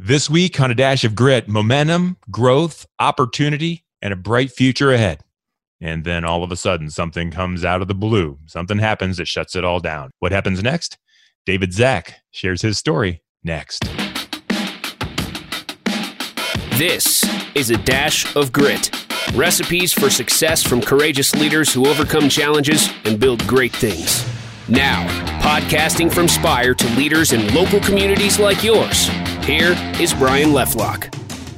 [0.00, 5.24] This week on A Dash of Grit, momentum, growth, opportunity, and a bright future ahead.
[5.80, 8.38] And then all of a sudden, something comes out of the blue.
[8.46, 10.12] Something happens that shuts it all down.
[10.20, 10.98] What happens next?
[11.46, 13.82] David Zak shares his story next.
[16.76, 17.24] This
[17.56, 18.94] is A Dash of Grit
[19.34, 24.24] recipes for success from courageous leaders who overcome challenges and build great things.
[24.68, 25.08] Now,
[25.40, 29.10] podcasting from Spire to leaders in local communities like yours.
[29.48, 31.08] Here is Bryan Leftlock.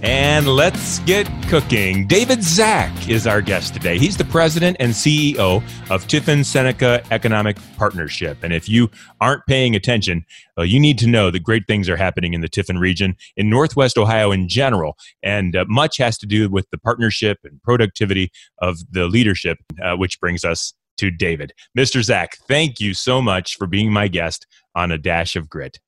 [0.00, 2.06] And let's get cooking.
[2.06, 3.98] David Zak is our guest today.
[3.98, 8.38] He's the president and CEO of Tiffin Seneca Economic Partnership.
[8.44, 8.90] And if you
[9.20, 10.24] aren't paying attention,
[10.56, 13.50] uh, you need to know that great things are happening in the Tiffin region, in
[13.50, 14.96] Northwest Ohio in general.
[15.24, 18.30] And uh, much has to do with the partnership and productivity
[18.62, 21.52] of the leadership, uh, which brings us to David.
[21.76, 22.04] Mr.
[22.04, 25.80] Zak, thank you so much for being my guest on A Dash of Grit.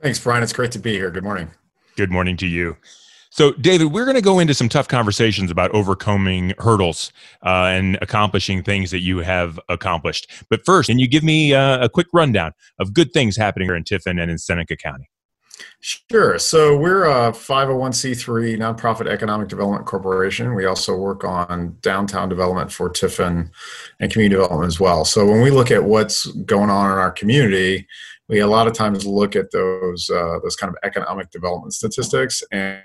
[0.00, 0.42] Thanks, Bryan.
[0.42, 1.10] It's great to be here.
[1.10, 1.50] Good morning.
[1.96, 2.76] Good morning to you.
[3.32, 7.12] So, David, we're going to go into some tough conversations about overcoming hurdles
[7.44, 10.30] uh, and accomplishing things that you have accomplished.
[10.48, 13.76] But first, can you give me uh, a quick rundown of good things happening here
[13.76, 15.08] in Tiffin and in Seneca County?
[15.80, 16.38] Sure.
[16.38, 20.54] So we're a 501c3 nonprofit economic development corporation.
[20.54, 23.50] We also work on downtown development for Tiffin
[23.98, 25.04] and community development as well.
[25.04, 27.86] So when we look at what's going on in our community,
[28.28, 32.44] we a lot of times look at those uh, those kind of economic development statistics,
[32.52, 32.80] and,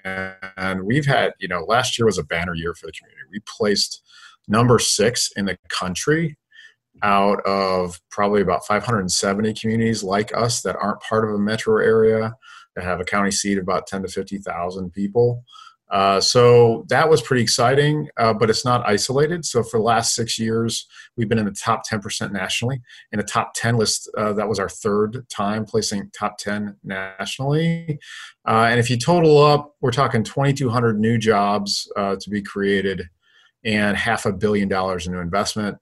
[0.58, 3.22] and we've had you know last year was a banner year for the community.
[3.32, 4.02] We placed
[4.48, 6.38] number six in the country
[7.04, 12.36] out of probably about 570 communities like us that aren't part of a metro area
[12.76, 15.44] that have a county seat of about 10 to 50,000 people.
[15.92, 19.46] Uh, so that was pretty exciting, uh, but it's not isolated.
[19.46, 22.82] So for the last six years, we've been in the top 10% nationally.
[23.12, 28.00] In the top 10 list, uh, that was our third time placing top 10 nationally.
[28.48, 33.04] Uh, and if you total up, we're talking 2,200 new jobs uh, to be created
[33.64, 35.78] and half a billion dollars in new investment.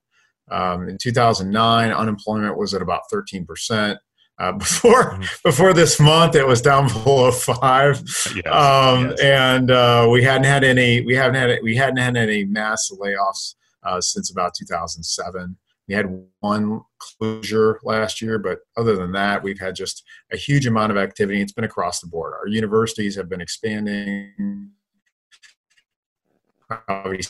[0.51, 3.97] Um, in 2009, unemployment was at about 13%.
[4.39, 5.23] Uh, before mm-hmm.
[5.43, 8.01] before this month, it was down below five,
[8.35, 9.19] yes, um, yes.
[9.21, 13.55] and uh, we hadn't had any we haven't had we hadn't had any mass layoffs
[13.83, 15.57] uh, since about 2007.
[15.87, 20.65] We had one closure last year, but other than that, we've had just a huge
[20.65, 21.41] amount of activity.
[21.41, 22.33] It's been across the board.
[22.39, 24.71] Our universities have been expanding.
[26.69, 27.21] Probably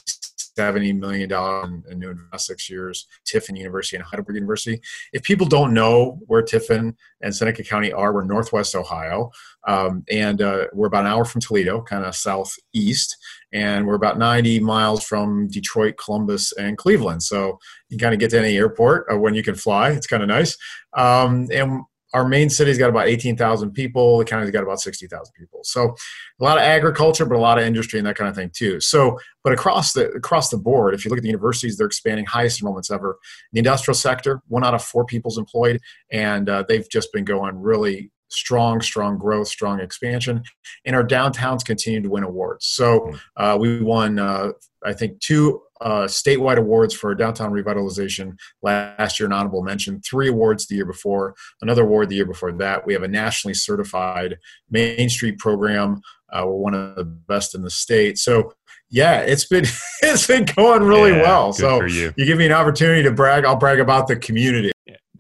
[0.58, 4.82] $70 million in, in new investment six years, Tiffin University and Heidelberg University.
[5.12, 9.32] If people don't know where Tiffin and Seneca County are, we're Northwest Ohio.
[9.68, 13.18] Um, and uh, we're about an hour from Toledo, kind of southeast.
[13.52, 17.24] And we're about 90 miles from Detroit, Columbus, and Cleveland.
[17.24, 17.60] So
[17.90, 19.92] you kind of get to any airport uh, when you can fly.
[19.92, 20.58] It's kind of nice.
[20.96, 21.82] Um, and
[22.14, 24.20] our main city's got about 18,000 people.
[24.20, 25.62] The county's got about 60,000 people.
[25.64, 25.96] So
[26.40, 28.80] a lot of agriculture, but a lot of industry and that kind of thing too.
[28.80, 32.26] So, but across the across the board, if you look at the universities, they're expanding
[32.26, 33.18] highest enrollments ever.
[33.52, 35.80] The industrial sector, one out of four people's employed,
[36.12, 40.44] and uh, they've just been going really strong, strong growth, strong expansion.
[40.86, 42.68] And our downtowns continue to win awards.
[42.68, 43.16] So hmm.
[43.38, 44.50] uh, we won, uh,
[44.86, 50.30] I think, two uh, statewide awards for downtown revitalization last year, an honorable mention, three
[50.30, 52.86] awards the year before, another award the year before that.
[52.86, 54.38] We have a nationally certified
[54.70, 56.02] Main Street program.
[56.32, 58.18] Uh, we're one of the best in the state.
[58.18, 58.54] So
[58.90, 59.66] yeah, it's been
[60.02, 61.54] it's been going really yeah, well.
[61.54, 62.14] So you.
[62.16, 64.73] you give me an opportunity to brag, I'll brag about the community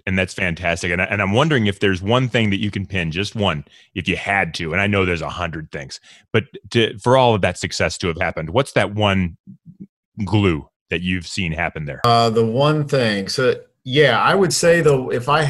[0.05, 0.91] and that's fantastic.
[0.91, 3.65] And, and I'm wondering if there's one thing that you can pin, just one,
[3.95, 4.73] if you had to.
[4.73, 5.99] And I know there's a hundred things,
[6.31, 9.37] but to, for all of that success to have happened, what's that one
[10.25, 12.01] glue that you've seen happen there?
[12.03, 13.27] Uh, the one thing.
[13.27, 15.43] So yeah, I would say though, if I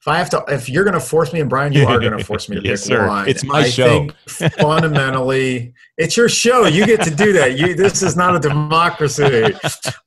[0.00, 2.12] if I have to, if you're going to force me, and Bryan, you are going
[2.18, 3.06] to force me to yes, pick sir.
[3.06, 3.28] one.
[3.28, 4.08] It's my I show.
[4.26, 6.66] fundamentally, it's your show.
[6.66, 7.58] You get to do that.
[7.58, 7.74] You.
[7.74, 9.54] This is not a democracy.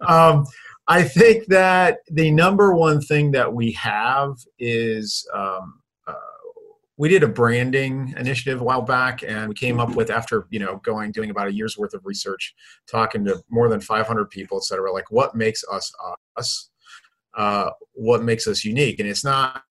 [0.02, 0.46] Um,
[0.88, 6.14] I think that the number one thing that we have is um, uh,
[6.98, 10.60] we did a branding initiative a while back, and we came up with after you
[10.60, 12.54] know going doing about a year's worth of research,
[12.90, 15.92] talking to more than 500 people, et cetera, like what makes us
[16.36, 16.70] us,
[17.36, 19.64] uh, what makes us unique, and it's not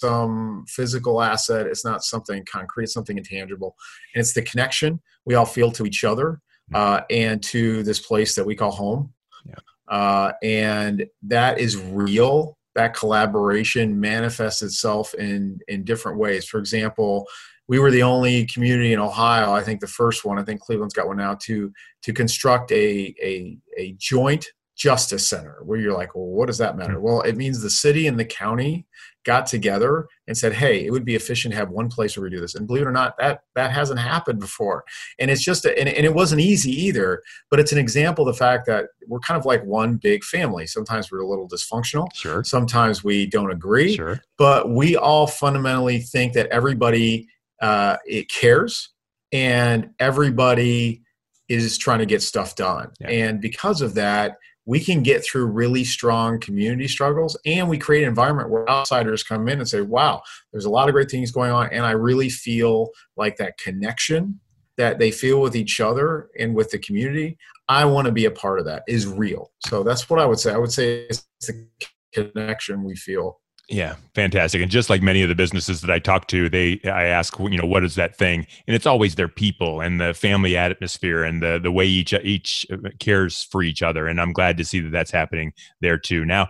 [0.00, 3.76] some physical asset, it's not something concrete, it's something intangible,
[4.14, 6.40] and it's the connection we all feel to each other
[6.74, 9.12] uh, and to this place that we call home.
[9.46, 9.54] Yeah.
[9.92, 12.56] Uh, and that is real.
[12.74, 16.46] That collaboration manifests itself in in different ways.
[16.46, 17.26] For example,
[17.68, 20.94] we were the only community in Ohio, I think the first one, I think Cleveland's
[20.94, 21.70] got one now, to
[22.04, 24.46] to construct a a, a joint
[24.76, 26.94] justice center where you're like well what does that matter?
[26.94, 27.02] Mm-hmm.
[27.02, 28.86] well it means the city and the county
[29.24, 32.30] got together and said hey it would be efficient to have one place where we
[32.30, 32.54] do this.
[32.54, 34.84] And believe it or not that that hasn't happened before.
[35.18, 38.34] And it's just a, and, and it wasn't easy either but it's an example of
[38.34, 40.66] the fact that we're kind of like one big family.
[40.66, 42.08] Sometimes we're a little dysfunctional.
[42.14, 42.42] Sure.
[42.44, 43.96] Sometimes we don't agree.
[43.96, 44.20] Sure.
[44.38, 47.28] But we all fundamentally think that everybody
[47.60, 48.90] uh, it cares
[49.32, 51.02] and everybody
[51.48, 52.90] is trying to get stuff done.
[53.00, 53.08] Yeah.
[53.08, 58.02] and because of that we can get through really strong community struggles and we create
[58.02, 60.22] an environment where outsiders come in and say wow
[60.52, 64.38] there's a lot of great things going on and i really feel like that connection
[64.76, 67.36] that they feel with each other and with the community
[67.68, 69.50] i want to be a part of that is real.
[69.66, 70.52] So that's what i would say.
[70.52, 71.66] I would say it's the
[72.12, 74.60] connection we feel yeah, fantastic.
[74.60, 77.56] And just like many of the businesses that I talk to, they I ask, you
[77.56, 78.46] know, what is that thing?
[78.66, 82.66] And it's always their people and the family atmosphere and the the way each each
[82.72, 84.06] uh, cares for each other.
[84.08, 86.24] And I'm glad to see that that's happening there too.
[86.24, 86.48] Now,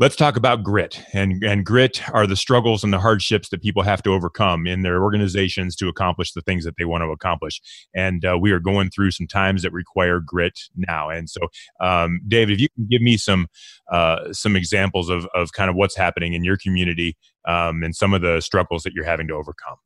[0.00, 1.00] Let's talk about grit.
[1.12, 4.82] And, and grit are the struggles and the hardships that people have to overcome in
[4.82, 7.60] their organizations to accomplish the things that they want to accomplish.
[7.94, 11.10] And uh, we are going through some times that require grit now.
[11.10, 11.42] And so,
[11.80, 13.46] um, David, if you can give me some
[13.92, 18.14] uh, some examples of, of kind of what's happening in your community um, and some
[18.14, 19.76] of the struggles that you're having to overcome.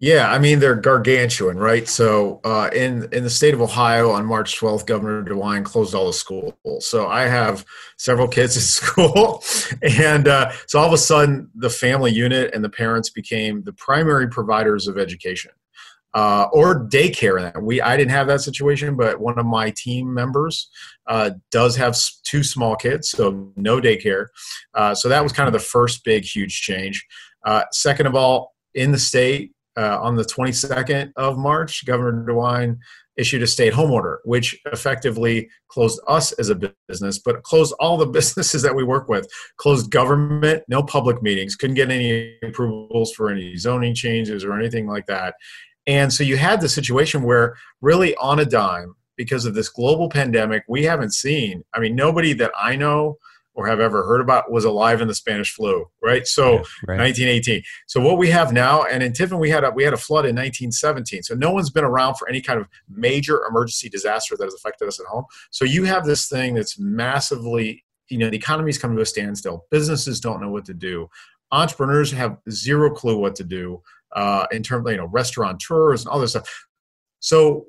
[0.00, 1.86] Yeah, I mean they're gargantuan, right?
[1.86, 6.06] So uh, in in the state of Ohio on March 12th, Governor DeWine closed all
[6.06, 6.54] the schools.
[6.88, 7.66] So I have
[7.98, 9.44] several kids in school,
[9.82, 13.74] and uh, so all of a sudden the family unit and the parents became the
[13.74, 15.52] primary providers of education
[16.14, 17.62] uh, or daycare.
[17.62, 20.70] We I didn't have that situation, but one of my team members
[21.08, 21.94] uh, does have
[22.24, 24.28] two small kids, so no daycare.
[24.72, 27.06] Uh, so that was kind of the first big huge change.
[27.44, 32.76] Uh, second of all, in the state uh, on the 22nd of March, Governor DeWine
[33.16, 38.06] issued a stay-at-home order, which effectively closed us as a business, but closed all the
[38.18, 39.26] businesses that we work with.
[39.56, 44.86] Closed government, no public meetings, couldn't get any approvals for any zoning changes or anything
[44.86, 45.34] like that.
[45.86, 50.08] And so you had the situation where, really on a dime, because of this global
[50.08, 51.62] pandemic, we haven't seen.
[51.74, 53.16] I mean, nobody that I know
[53.54, 56.26] or have ever heard about was alive in the Spanish flu, right?
[56.26, 56.98] So yeah, right.
[56.98, 57.62] 1918.
[57.86, 60.24] So what we have now, and in Tiffin we had a we had a flood
[60.24, 61.24] in 1917.
[61.24, 64.88] So no one's been around for any kind of major emergency disaster that has affected
[64.88, 65.24] us at home.
[65.50, 69.66] So you have this thing that's massively, you know, the economy's coming to a standstill.
[69.70, 71.08] Businesses don't know what to do.
[71.52, 73.82] Entrepreneurs have zero clue what to do
[74.14, 76.48] uh, in terms of you know restaurateurs and all this stuff.
[77.18, 77.66] So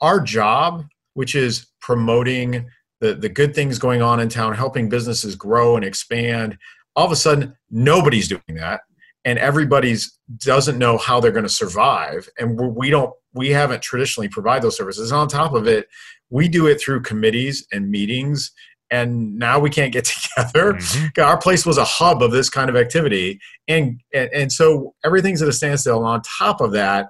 [0.00, 0.84] our job,
[1.14, 2.66] which is promoting
[3.04, 6.56] the, the good things going on in town, helping businesses grow and expand.
[6.96, 8.80] All of a sudden, nobody's doing that,
[9.26, 12.26] and everybody's doesn't know how they're going to survive.
[12.38, 15.10] And we don't, we haven't traditionally provide those services.
[15.10, 15.86] And on top of it,
[16.30, 18.52] we do it through committees and meetings
[18.90, 20.04] and now we can't get
[20.36, 20.74] together.
[20.74, 21.20] Mm-hmm.
[21.20, 25.42] Our place was a hub of this kind of activity, and, and and so everything's
[25.42, 25.98] at a standstill.
[25.98, 27.08] And on top of that,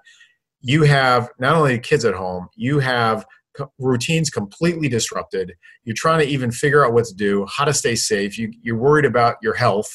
[0.60, 3.26] you have not only kids at home, you have
[3.78, 5.54] routines completely disrupted.
[5.84, 8.38] You're trying to even figure out what to do, how to stay safe.
[8.38, 9.90] You, you're worried about your health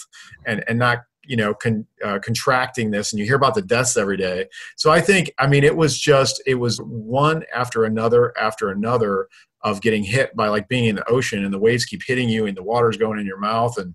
[0.46, 3.96] and, and not you know con, uh, contracting this and you hear about the deaths
[3.96, 8.34] every day so i think i mean it was just it was one after another
[8.38, 9.28] after another
[9.62, 12.48] of getting hit by like being in the ocean and the waves keep hitting you
[12.48, 13.94] and the water's going in your mouth and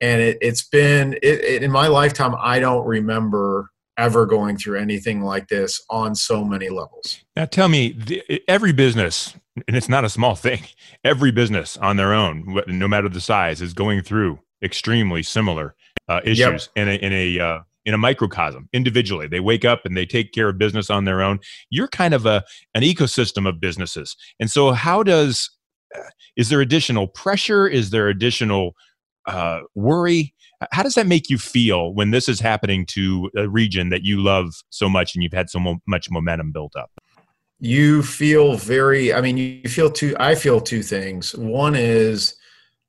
[0.00, 4.78] and it, has been it, it, in my lifetime i don't remember ever going through
[4.78, 7.24] anything like this on so many levels.
[7.34, 7.98] Now, tell me,
[8.48, 9.34] every business,
[9.66, 10.60] and it's not a small thing,
[11.04, 15.74] every business on their own, no matter the size, is going through extremely similar
[16.08, 16.60] uh, issues yep.
[16.76, 19.28] in a in a uh, in a microcosm individually.
[19.28, 21.40] They wake up and they take care of business on their own.
[21.70, 25.50] You're kind of a an ecosystem of businesses, and so how does
[25.94, 26.00] uh,
[26.36, 27.66] is there additional pressure?
[27.66, 28.72] Is there additional
[29.26, 30.34] uh, worry?
[30.72, 34.22] How does that make you feel when this is happening to a region that you
[34.22, 36.90] love so much and you've had so mo- much momentum built up?
[37.58, 41.34] You feel very, I mean, you feel two, I feel two things.
[41.34, 42.36] One is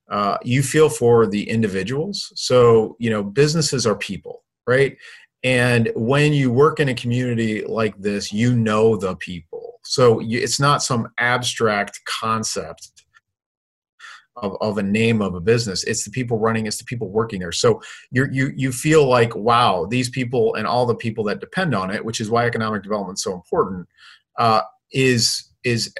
[0.09, 2.31] uh, you feel for the individuals.
[2.35, 4.97] So, you know, businesses are people, right?
[5.43, 9.79] And when you work in a community like this, you know the people.
[9.83, 12.91] So it's not some abstract concept
[14.37, 15.83] of, of a name of a business.
[15.83, 17.51] It's the people running it's the people working there.
[17.51, 21.73] So you you you feel like wow these people and all the people that depend
[21.75, 23.87] on it which is why economic development is so important
[24.37, 25.93] uh, is is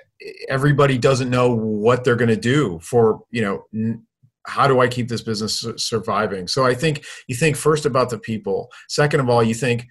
[0.50, 4.04] everybody doesn't know what they're going to do for you know n-
[4.46, 6.48] how do i keep this business surviving?
[6.48, 8.72] So i think you think first about the people.
[8.88, 9.88] Second of all you think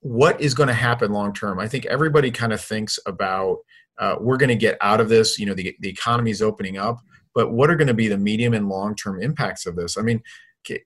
[0.00, 1.58] what is going to happen long term?
[1.58, 3.58] I think everybody kind of thinks about
[3.98, 5.38] uh, we're going to get out of this.
[5.38, 6.98] You know, the the economy is opening up,
[7.34, 9.96] but what are going to be the medium and long term impacts of this?
[9.96, 10.22] I mean,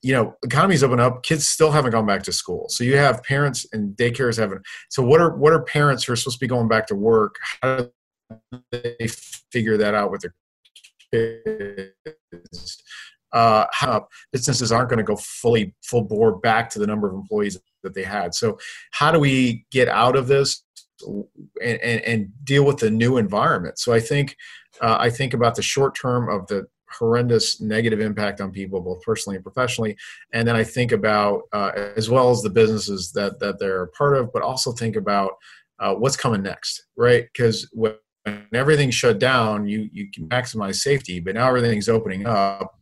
[0.02, 2.66] you know, economies open up, kids still haven't gone back to school.
[2.68, 4.62] So you have parents and daycares haven't.
[4.90, 7.36] So what are what are parents who are supposed to be going back to work?
[7.62, 7.88] How
[8.42, 9.08] do they
[9.52, 10.34] figure that out with their
[11.12, 12.82] kids?
[13.32, 17.14] Uh, how businesses aren't going to go fully full bore back to the number of
[17.14, 18.34] employees that they had.
[18.34, 18.58] So
[18.90, 20.64] how do we get out of this
[21.02, 23.78] and, and, and deal with the new environment?
[23.78, 24.36] So I think
[24.80, 29.02] uh, I think about the short term of the horrendous negative impact on people, both
[29.02, 29.96] personally and professionally.
[30.32, 33.88] And then I think about, uh, as well as the businesses that that they're a
[33.88, 35.32] part of, but also think about
[35.78, 37.26] uh, what's coming next, right?
[37.32, 37.94] Because when
[38.52, 42.79] everything's shut down, you you can maximize safety, but now everything's opening up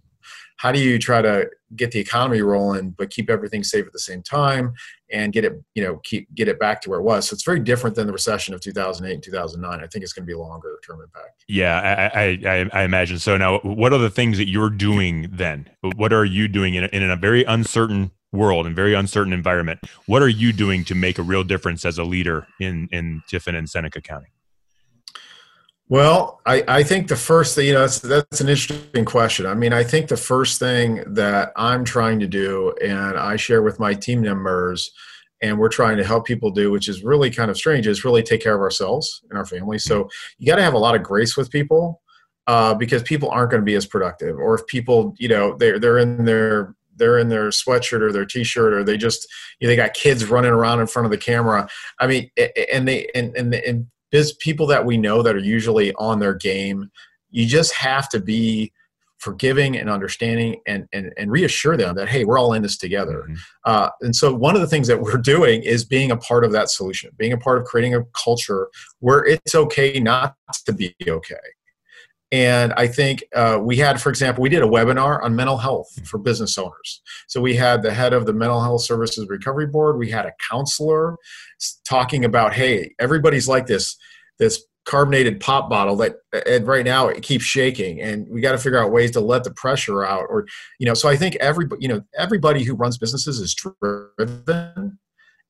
[0.58, 3.98] how do you try to get the economy rolling but keep everything safe at the
[3.98, 4.72] same time
[5.10, 7.28] and get it you know keep get it back to where it was?
[7.28, 10.24] So it's very different than the recession of 2008 and 2009 i think it's going
[10.24, 11.44] to be a longer term impact.
[11.48, 13.18] Yeah I, I, I imagine.
[13.18, 15.70] So now what are the things that you're doing then?
[15.96, 19.80] What are you doing in a, in a very uncertain world and very uncertain environment?
[20.06, 23.54] What are you doing to make a real difference as a leader in in tiffin
[23.54, 24.28] and seneca county
[25.88, 29.46] well, I, I think the first thing, you know, that's, that's an interesting question.
[29.46, 33.62] I mean, I think the first thing that I'm trying to do, and I share
[33.62, 34.90] with my team members,
[35.40, 38.22] and we're trying to help people do, which is really kind of strange, is really
[38.22, 39.78] take care of ourselves and our family.
[39.78, 42.02] So you got to have a lot of grace with people
[42.46, 44.36] uh, because people aren't going to be as productive.
[44.36, 48.26] Or if people, you know, they're, they're in their they're in their sweatshirt or their
[48.26, 49.28] t-shirt or they just
[49.60, 51.68] you know, they got kids running around in front of the camera
[52.00, 52.28] i mean
[52.72, 56.34] and they and and, and biz people that we know that are usually on their
[56.34, 56.90] game.
[57.30, 58.72] You just have to be
[59.18, 63.24] forgiving and understanding and, and, and reassure them that hey we're all in this together.
[63.24, 63.34] Mm-hmm.
[63.64, 66.52] uh, and so one of the things that we're doing is being a part of
[66.52, 68.68] that solution being a part of creating a culture
[69.00, 71.34] where it's okay not to be okay
[72.30, 75.88] and I think uh, we had, for example, we did a webinar on mental health
[75.94, 76.04] mm-hmm.
[76.04, 77.00] for business owners.
[77.26, 79.98] So we had the head of the Mental Health Services Recovery Board.
[79.98, 81.16] We had a counselor
[81.88, 83.96] talking about, hey, everybody's like this,
[84.38, 86.14] this carbonated pop bottle that
[86.46, 89.44] and right now it keeps shaking and we got to figure out ways to let
[89.44, 90.46] the pressure out or
[90.78, 94.98] you know so i think everybody you know everybody who runs businesses is driven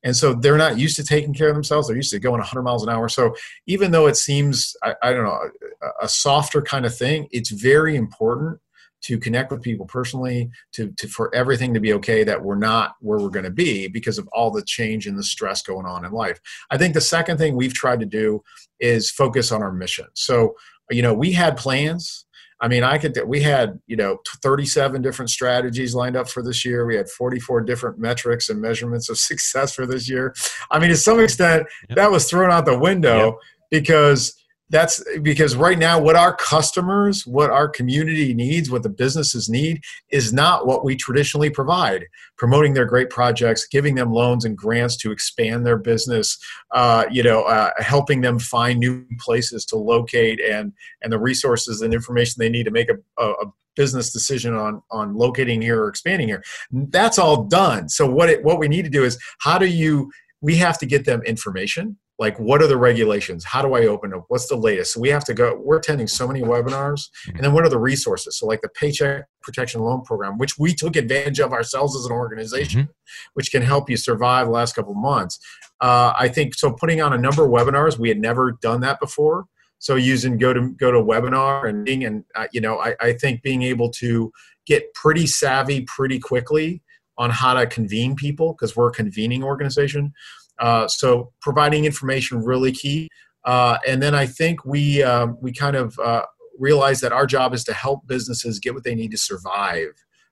[0.04, 1.88] and so they're not used to taking care of themselves.
[1.88, 3.08] They're used to going 100 miles an hour.
[3.08, 3.34] So
[3.66, 5.40] even though it seems i, I don't know
[5.82, 8.60] a, a, softer kind of thing it's very important
[9.00, 12.94] to connect with people personally to, to for everything to be okay that we're not
[13.00, 16.04] where we're going to be because of all the change and the stress going on
[16.04, 16.40] in life.
[16.70, 18.42] I think the second thing we've tried to do
[18.80, 20.06] is focus on our mission.
[20.14, 20.54] So
[20.90, 22.26] you know we had plans
[22.60, 23.18] I mean, I could.
[23.26, 26.86] We had you know 37 different strategies lined up for this year.
[26.86, 30.34] We had 44 different metrics and measurements of success for this year.
[30.70, 31.96] I mean, to some extent, yep.
[31.96, 33.34] that was thrown out the window yep.
[33.70, 34.37] because
[34.70, 39.80] that's because right now what our customers what our community needs what the businesses need
[40.10, 42.06] is not what we traditionally provide.
[42.36, 46.38] Promoting their great projects giving them loans and grants to expand their business
[46.72, 50.72] uh, you know uh, helping them find new places to locate and
[51.02, 54.82] and the resources and information they need to make a, a, a business decision on
[54.90, 56.42] on locating here or expanding here.
[56.70, 57.88] That's all done.
[57.88, 60.10] So what it what we need to do is how do you
[60.40, 63.44] we have to get them information like what are the regulations?
[63.44, 64.24] How do i open up?
[64.28, 64.94] What's the latest?
[64.94, 67.08] So we have to go we're attending so many webinars.
[67.28, 68.38] And then what are the resources?
[68.38, 72.12] So like the paycheck protection loan program which we took advantage of ourselves as an
[72.12, 72.90] organization mm-hmm.
[73.34, 75.38] which can help you survive the last couple months.
[75.80, 78.98] Uh, i think so putting on a number of webinars we had never done that
[79.00, 79.46] before.
[79.80, 83.12] So using go to go to webinar and being and uh, you know I, I
[83.12, 84.32] think being able to
[84.66, 86.82] get pretty savvy pretty quickly
[87.16, 90.12] on how to convene people because we're a convening organization
[90.58, 93.08] uh, so providing information really key.
[93.44, 96.24] Uh, and then I think we um, we kind of uh,
[96.58, 99.88] realize that our job is to help businesses get what they need to survive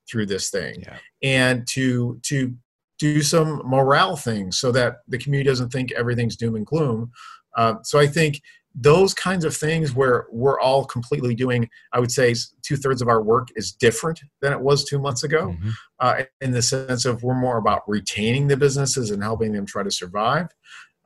[0.09, 0.97] through this thing, yeah.
[1.23, 2.53] and to to
[2.99, 7.11] do some morale things so that the community doesn't think everything's doom and gloom.
[7.55, 8.41] Uh, so I think
[8.79, 13.23] those kinds of things where we're all completely doing i would say two-thirds of our
[13.23, 15.69] work is different than it was two months ago mm-hmm.
[15.99, 19.81] uh, in the sense of we're more about retaining the businesses and helping them try
[19.81, 20.47] to survive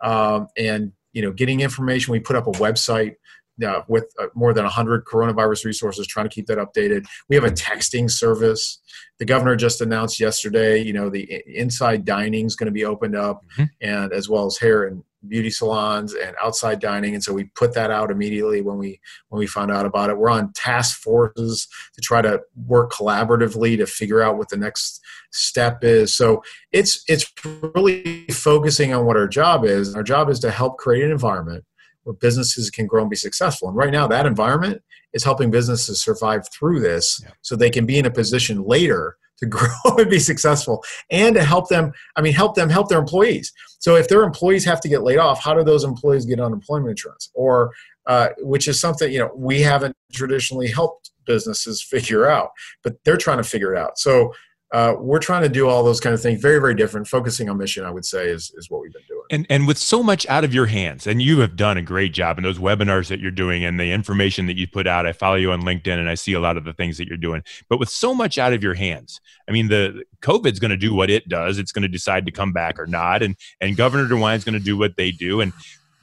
[0.04, 3.16] um, and you know getting information we put up a website
[3.66, 7.06] uh, with uh, more than 100 coronavirus resources trying to keep that updated.
[7.30, 8.80] We have a texting service.
[9.20, 13.16] The governor just announced yesterday you know the inside dining is going to be opened
[13.16, 13.66] up mm-hmm.
[13.82, 17.14] and as well as hair and beauty salons and outside dining.
[17.14, 20.18] And so we put that out immediately when we when we found out about it.
[20.18, 25.02] We're on task forces to try to work collaboratively to figure out what the next
[25.32, 26.16] step is.
[26.16, 27.32] So it's it's
[27.76, 29.96] really focusing on what our job is.
[29.96, 31.64] Our job is to help create an environment
[32.04, 33.68] where businesses can grow and be successful.
[33.68, 34.82] And right now, that environment
[35.14, 37.32] is helping businesses survive through this yeah.
[37.42, 41.44] so they can be in a position later to grow and be successful and to
[41.44, 44.88] help them i mean help them help their employees so if their employees have to
[44.88, 47.72] get laid off how do those employees get unemployment insurance or
[48.08, 52.50] uh, which is something you know we haven't traditionally helped businesses figure out
[52.84, 54.32] but they're trying to figure it out so
[54.72, 56.42] uh, we're trying to do all those kind of things.
[56.42, 57.08] Very very different.
[57.08, 59.24] Focusing on mission i would say is, is what we've been doing.
[59.30, 62.14] And and with so much out of your hands and you have done a great
[62.14, 65.14] job in those webinars that you're doing and the information that you put out i
[65.14, 67.44] follow you on linkedin and i see a lot of the things that you're doing.
[67.70, 70.94] But with so much out of your hands i mean the covid's going to do
[70.94, 71.58] what it does.
[71.58, 73.22] It's going to decide to come back or not.
[73.22, 75.42] And and governor dewine's going to do what they do.
[75.42, 75.54] And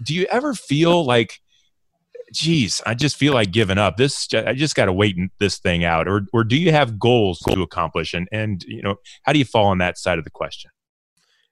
[0.03, 1.41] do you ever feel like
[2.32, 3.97] geez, I just feel like giving up.
[3.97, 6.08] This, I just got to wait this thing out.
[6.08, 8.14] Or, or do you have goals to accomplish?
[8.14, 10.70] And, and, you know, how do you fall on that side of the question?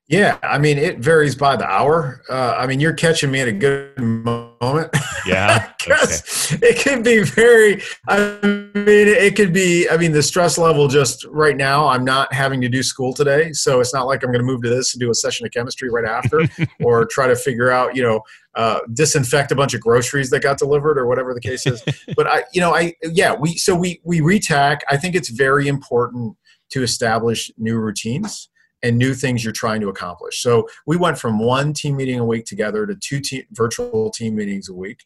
[0.08, 2.22] Yeah, I mean, it varies by the hour.
[2.30, 4.94] Uh, I mean, you're catching me at a good moment.
[5.26, 6.64] Yeah, because okay.
[6.64, 7.82] it can be very.
[8.08, 9.88] I mean, it could be.
[9.90, 11.88] I mean, the stress level just right now.
[11.88, 14.62] I'm not having to do school today, so it's not like I'm going to move
[14.62, 16.42] to this and do a session of chemistry right after,
[16.84, 18.20] or try to figure out, you know,
[18.54, 21.82] uh, disinfect a bunch of groceries that got delivered or whatever the case is.
[22.16, 24.82] but I, you know, I yeah, we so we we retack.
[24.88, 26.36] I think it's very important
[26.70, 28.50] to establish new routines
[28.82, 30.42] and new things you're trying to accomplish.
[30.42, 33.20] So we went from one team meeting a week together to two
[33.52, 35.04] virtual team meetings a week.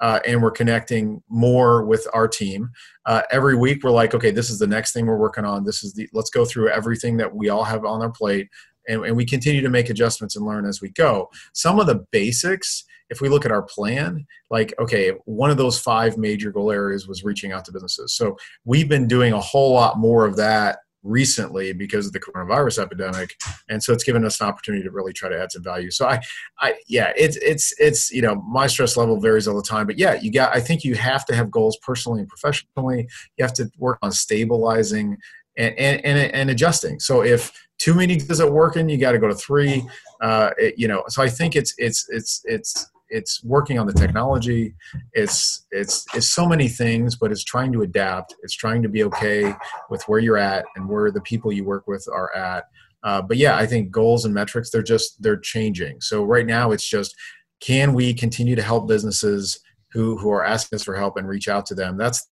[0.00, 2.68] Uh, and we're connecting more with our team
[3.06, 3.84] uh, every week.
[3.84, 5.64] We're like, okay, this is the next thing we're working on.
[5.64, 8.48] This is the let's go through everything that we all have on our plate,
[8.88, 11.30] and, and we continue to make adjustments and learn as we go.
[11.52, 15.78] Some of the basics, if we look at our plan, like okay, one of those
[15.78, 18.12] five major goal areas was reaching out to businesses.
[18.12, 22.82] So we've been doing a whole lot more of that recently because of the coronavirus
[22.82, 23.34] epidemic.
[23.68, 25.90] And so it's given us an opportunity to really try to add some value.
[25.90, 26.20] So i
[26.60, 29.86] i yeah it's it's it's you know my stress level varies all the time.
[29.86, 33.08] But yeah you got i think you have to have goals personally and professionally.
[33.36, 35.16] You have to work on stabilizing
[35.56, 37.00] and and, and, and adjusting.
[37.00, 39.84] So if two meetings isn't working you got to go to three.
[40.20, 43.92] Uh, it, you know so i think it's it's it's it's it's working on the
[43.92, 44.74] technology
[45.12, 49.04] it's it's it's so many things but it's trying to adapt it's trying to be
[49.04, 49.54] okay
[49.90, 52.64] with where you're at and where the people you work with are at
[53.04, 56.72] uh, but yeah i think goals and metrics they're just they're changing so right now
[56.72, 57.14] it's just
[57.60, 59.60] can we continue to help businesses
[59.92, 62.26] who who are asking us for help and reach out to them that's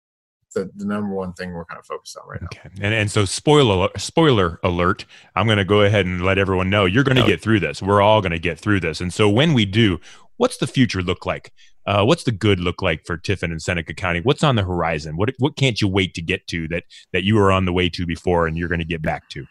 [0.54, 2.48] the, the number one thing we're kind of focused on right now.
[2.52, 2.70] Okay.
[2.80, 5.04] And and so spoiler spoiler alert,
[5.36, 7.82] I'm going to go ahead and let everyone know you're going to get through this.
[7.82, 9.00] We're all going to get through this.
[9.00, 10.00] And so when we do,
[10.38, 11.52] what's the future look like?
[11.86, 14.20] Uh, what's the good look like for Tiffin and Seneca County?
[14.20, 15.16] What's on the horizon?
[15.16, 17.88] What what can't you wait to get to that that you were on the way
[17.90, 19.46] to before and you're going to get back to?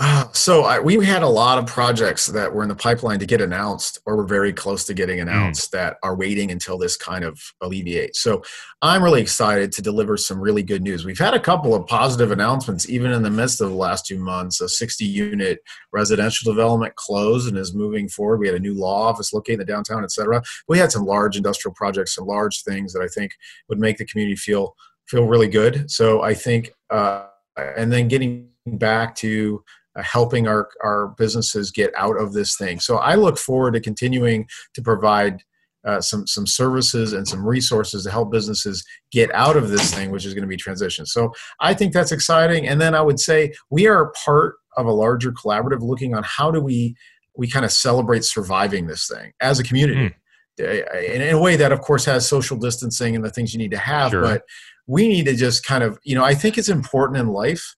[0.00, 3.26] Uh, so I, we had a lot of projects that were in the pipeline to
[3.26, 5.28] get announced or were very close to getting hmm.
[5.28, 5.72] announced mm.
[5.72, 8.20] that are waiting until this kind of alleviates.
[8.20, 8.42] So
[8.82, 11.04] I'm really excited to deliver some really good news.
[11.04, 14.18] We've had a couple of positive announcements even in the midst of the last two
[14.18, 14.60] months.
[14.60, 15.60] A 60 unit
[15.92, 18.40] residential development closed and is moving forward.
[18.40, 20.42] We had a new law office located in the downtown, et cetera.
[20.66, 23.36] We had some large industrial projects, some large things that I think
[23.68, 24.74] would make the community feel
[25.06, 25.88] feel really good.
[25.90, 27.26] So I think, uh,
[27.56, 29.62] and then getting back to
[30.02, 32.80] helping our, our businesses get out of this thing.
[32.80, 35.42] So I look forward to continuing to provide
[35.84, 40.10] uh, some some services and some resources to help businesses get out of this thing,
[40.10, 41.04] which is going to be transition.
[41.04, 41.30] So
[41.60, 42.66] I think that's exciting.
[42.66, 46.50] And then I would say we are part of a larger collaborative looking on how
[46.50, 46.96] do we
[47.36, 50.00] we kind of celebrate surviving this thing as a community.
[50.00, 50.14] Mm.
[50.56, 53.72] In, in a way that of course has social distancing and the things you need
[53.72, 54.22] to have sure.
[54.22, 54.42] but
[54.86, 57.74] we need to just kind of you know i think it's important in life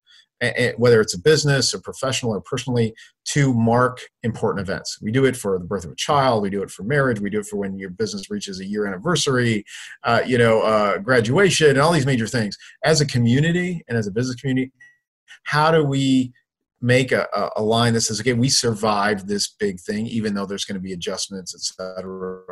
[0.77, 2.94] whether it's a business or professional or personally,
[3.27, 4.99] to mark important events.
[5.01, 7.31] We do it for the birth of a child, we do it for marriage, we
[7.31, 9.64] do it for when your business reaches a year anniversary,
[10.05, 12.57] uh, you know, uh, graduation, and all these major things.
[12.85, 14.72] As a community and as a business community,
[15.44, 16.33] how do we
[16.81, 20.64] make a, a line that says, okay, we survived this big thing, even though there's
[20.64, 22.42] going to be adjustments, et cetera.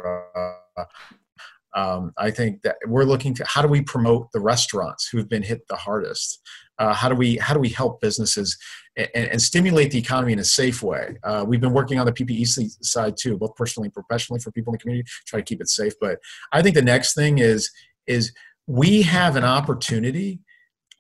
[1.77, 5.43] Um, I think that we're looking to how do we promote the restaurants who've been
[5.43, 6.41] hit the hardest?
[6.79, 8.57] Uh, how do we how do we help businesses
[8.97, 11.17] and, and stimulate the economy in a safe way?
[11.23, 14.73] Uh, we've been working on the PPE side too, both personally and professionally for people
[14.73, 15.93] in the community, try to keep it safe.
[16.01, 16.19] But
[16.53, 17.71] I think the next thing is
[18.07, 18.33] is
[18.67, 20.41] we have an opportunity.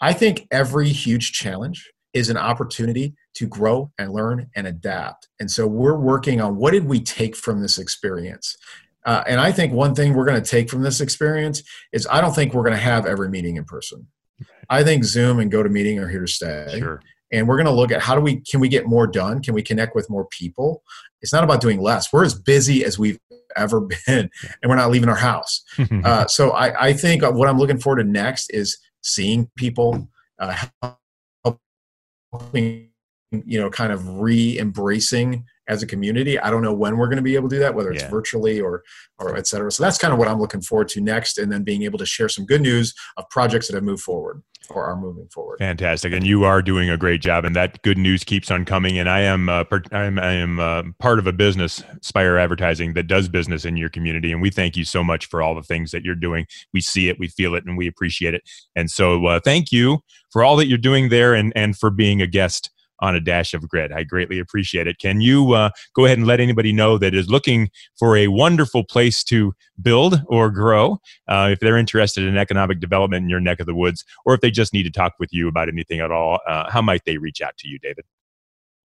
[0.00, 5.28] I think every huge challenge is an opportunity to grow and learn and adapt.
[5.40, 8.56] And so we're working on what did we take from this experience?
[9.04, 12.20] Uh, and I think one thing we're going to take from this experience is I
[12.20, 14.06] don't think we're going to have every meeting in person.
[14.70, 16.76] I think Zoom and GoToMeeting are here to stay.
[16.78, 17.00] Sure.
[17.32, 19.42] and we're going to look at how do we can we get more done?
[19.42, 20.82] Can we connect with more people?
[21.20, 22.12] It's not about doing less.
[22.12, 23.18] We're as busy as we've
[23.56, 24.30] ever been,
[24.62, 25.62] and we're not leaving our house.
[26.04, 30.66] uh, so I, I think what I'm looking forward to next is seeing people, uh,
[32.32, 32.90] helping,
[33.30, 36.38] you know, kind of re-embracing as a community.
[36.38, 38.10] I don't know when we're going to be able to do that, whether it's yeah.
[38.10, 38.82] virtually or
[39.18, 39.70] or et cetera.
[39.70, 42.06] So that's kind of what I'm looking forward to next, and then being able to
[42.06, 45.58] share some good news of projects that have moved forward or are moving forward.
[45.58, 48.98] Fantastic, and you are doing a great job, and that good news keeps on coming.
[48.98, 52.94] And I am uh, I am, I am uh, part of a business, Spire Advertising,
[52.94, 55.62] that does business in your community, and we thank you so much for all the
[55.62, 56.46] things that you're doing.
[56.72, 58.42] We see it, we feel it, and we appreciate it.
[58.74, 60.00] And so, uh, thank you
[60.32, 62.70] for all that you're doing there, and and for being a guest
[63.04, 63.92] on a dash of grit.
[63.92, 64.98] I greatly appreciate it.
[64.98, 68.82] Can you uh, go ahead and let anybody know that is looking for a wonderful
[68.82, 73.60] place to build or grow, uh, if they're interested in economic development in your neck
[73.60, 76.10] of the woods, or if they just need to talk with you about anything at
[76.10, 78.04] all, uh, how might they reach out to you, David?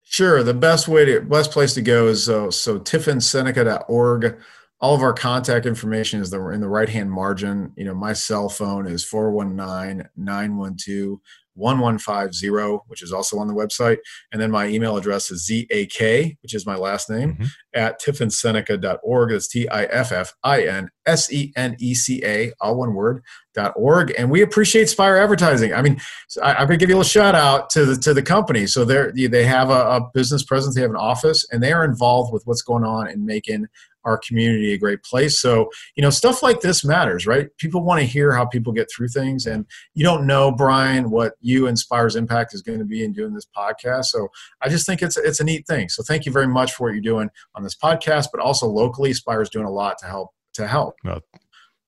[0.02, 0.42] Sure.
[0.42, 4.40] The best way to best place to go is uh, so tiffinseneca.org.
[4.80, 7.74] All of our contact information is the, in the right hand margin.
[7.76, 11.20] You know, my cell phone is 419 912
[11.58, 13.98] 1150, which is also on the website.
[14.32, 17.46] And then my email address is ZAK, which is my last name, mm-hmm.
[17.74, 19.32] at tiffinseneca.org.
[19.32, 22.94] That's T I F F I N S E N E C A, all one
[22.94, 24.14] word, dot org.
[24.18, 25.74] And we appreciate Spire Advertising.
[25.74, 26.00] I mean,
[26.42, 28.68] I, am going to give you a little shout out to the, to the company.
[28.68, 31.84] So they they have a, a business presence, they have an office, and they are
[31.84, 33.68] involved with what's going on in making
[34.08, 35.40] our community a great place.
[35.40, 37.50] So, you know, stuff like this matters, right?
[37.58, 39.46] People want to hear how people get through things.
[39.46, 43.34] And you don't know, Bryan, what you inspires impact is going to be in doing
[43.34, 44.06] this podcast.
[44.06, 44.30] So
[44.62, 45.90] I just think it's it's a neat thing.
[45.90, 49.14] So thank you very much for what you're doing on this podcast, but also locally,
[49.14, 50.96] Spire's doing a lot to help to help.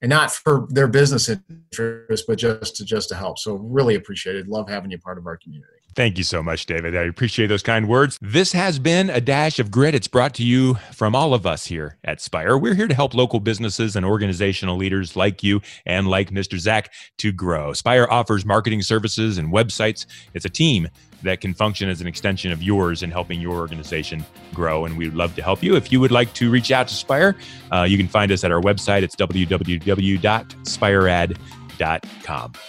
[0.01, 3.39] And not for their business interest, but just to just to help.
[3.39, 4.47] So really appreciate it.
[4.47, 5.78] Love having you part of our community.
[5.99, 6.95] Thank you so much, David.
[6.95, 8.17] I appreciate those kind words.
[8.21, 9.93] This has been a dash of grit.
[9.93, 12.57] It's brought to you from all of us here at Spire.
[12.57, 16.57] We're here to help local businesses and organizational leaders like you and like Mr.
[16.57, 17.73] Zak to grow.
[17.73, 20.05] Spire offers marketing services and websites.
[20.33, 20.87] It's a team
[21.23, 24.85] that can function as an extension of yours in helping your organization grow.
[24.85, 25.75] And we would love to help you.
[25.75, 27.35] If you would like to reach out to Spire,
[27.73, 29.03] uh, you can find us at our website.
[29.03, 31.58] It's www.spiread.com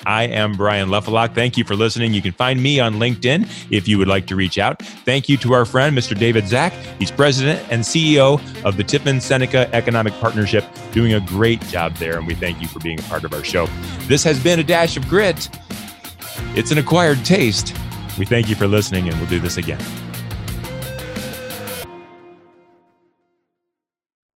[0.07, 1.35] I am Bryan Leffelock.
[1.35, 2.15] Thank you for listening.
[2.15, 4.81] You can find me on LinkedIn if you would like to reach out.
[4.83, 6.19] Thank you to our friend, Mr.
[6.19, 6.73] David Zak.
[6.99, 12.19] He's president and CEO of the Tiffin Seneca Economic Partnership, doing a great job there.
[12.19, 13.67] And we thank you for being a part of our show.
[14.07, 15.49] This has been a dash of grit.
[16.55, 17.77] It's an acquired taste.
[18.19, 19.81] We thank you for listening, and we'll do this again.